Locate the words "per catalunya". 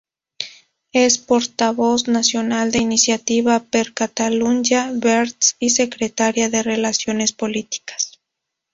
3.59-4.89